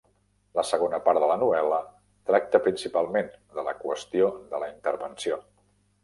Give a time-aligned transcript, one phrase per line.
[0.59, 1.77] La segona part de la novel·la
[2.29, 5.39] tracta principalment de la qüestió de la intervenció.